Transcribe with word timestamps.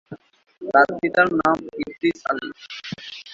তার 0.61 0.87
পিতার 0.99 1.27
নাম 1.39 1.57
ইদ্রিস 1.81 2.19
আলী। 2.29 2.49